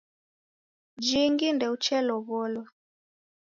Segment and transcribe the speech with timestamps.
[1.05, 2.65] Jingi ndeuchelow'olwa!